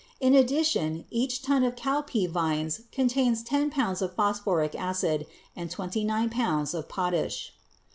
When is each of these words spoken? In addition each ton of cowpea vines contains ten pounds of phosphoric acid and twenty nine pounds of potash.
In 0.19 0.33
addition 0.33 1.05
each 1.11 1.43
ton 1.43 1.63
of 1.63 1.75
cowpea 1.75 2.27
vines 2.27 2.81
contains 2.91 3.43
ten 3.43 3.69
pounds 3.69 4.01
of 4.01 4.15
phosphoric 4.15 4.73
acid 4.73 5.27
and 5.55 5.69
twenty 5.69 6.03
nine 6.03 6.31
pounds 6.31 6.73
of 6.73 6.89
potash. 6.89 7.53